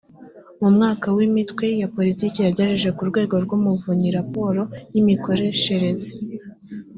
[0.59, 4.61] mu mwaka wa imitwe ya politiki yagejeje ku rwego rw umuvunyi raporo
[4.93, 6.09] y imikoreshereze